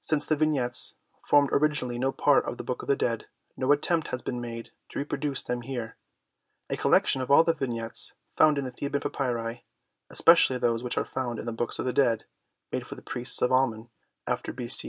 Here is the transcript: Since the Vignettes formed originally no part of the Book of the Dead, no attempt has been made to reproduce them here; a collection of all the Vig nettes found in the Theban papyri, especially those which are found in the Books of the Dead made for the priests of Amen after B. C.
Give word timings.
Since 0.00 0.26
the 0.26 0.36
Vignettes 0.36 0.94
formed 1.24 1.48
originally 1.50 1.98
no 1.98 2.12
part 2.12 2.44
of 2.44 2.56
the 2.56 2.62
Book 2.62 2.82
of 2.82 2.88
the 2.88 2.94
Dead, 2.94 3.26
no 3.56 3.72
attempt 3.72 4.06
has 4.12 4.22
been 4.22 4.40
made 4.40 4.70
to 4.90 5.00
reproduce 5.00 5.42
them 5.42 5.62
here; 5.62 5.96
a 6.70 6.76
collection 6.76 7.20
of 7.20 7.32
all 7.32 7.42
the 7.42 7.52
Vig 7.52 7.70
nettes 7.70 8.12
found 8.36 8.58
in 8.58 8.64
the 8.64 8.70
Theban 8.70 9.00
papyri, 9.00 9.64
especially 10.08 10.56
those 10.58 10.84
which 10.84 10.96
are 10.96 11.04
found 11.04 11.40
in 11.40 11.46
the 11.46 11.52
Books 11.52 11.80
of 11.80 11.84
the 11.84 11.92
Dead 11.92 12.26
made 12.70 12.86
for 12.86 12.94
the 12.94 13.02
priests 13.02 13.42
of 13.42 13.50
Amen 13.50 13.88
after 14.24 14.52
B. 14.52 14.68
C. 14.68 14.84